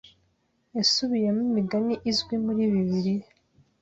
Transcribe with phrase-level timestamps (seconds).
[0.77, 3.27] Yasubiyemo imigani izwi muri Bibiliya.